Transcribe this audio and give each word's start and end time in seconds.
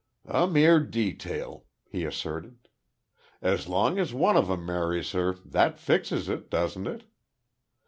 "A 0.25 0.47
mere 0.47 0.79
detail," 0.79 1.65
he 1.87 2.05
asserted. 2.05 2.67
"As 3.39 3.67
long 3.67 3.99
as 3.99 4.15
one 4.15 4.35
of 4.35 4.49
'em 4.49 4.65
marries 4.65 5.11
her, 5.11 5.33
that 5.45 5.77
fixes 5.77 6.27
it, 6.27 6.49
doesn't 6.49 6.87
it? 6.87 7.03